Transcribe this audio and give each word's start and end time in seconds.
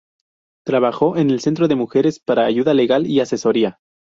Trabajó 0.65 1.15
en 1.15 1.29
el 1.29 1.41
Centro 1.41 1.67
de 1.67 1.75
Mujeres 1.75 2.19
para 2.19 2.45
ayuda 2.47 2.73
legal 2.73 3.05
y 3.05 3.19
asesoría. 3.19 3.77